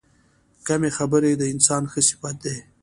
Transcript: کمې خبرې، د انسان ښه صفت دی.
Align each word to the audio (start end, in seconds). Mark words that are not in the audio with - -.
کمې 0.67 0.89
خبرې، 0.97 1.31
د 1.37 1.43
انسان 1.53 1.83
ښه 1.91 2.01
صفت 2.09 2.35
دی. 2.45 2.57